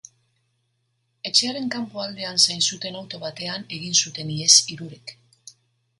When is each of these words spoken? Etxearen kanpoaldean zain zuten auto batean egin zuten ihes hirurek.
Etxearen 1.31 1.69
kanpoaldean 1.75 2.41
zain 2.45 2.65
zuten 2.71 2.99
auto 3.03 3.23
batean 3.27 3.69
egin 3.81 4.01
zuten 4.03 4.33
ihes 4.39 4.53
hirurek. 4.73 5.19